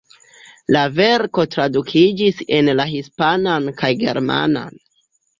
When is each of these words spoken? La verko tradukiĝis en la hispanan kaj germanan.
La 0.75 0.79
verko 0.99 1.43
tradukiĝis 1.55 2.39
en 2.59 2.71
la 2.79 2.85
hispanan 2.93 3.67
kaj 3.83 3.91
germanan. 4.05 4.81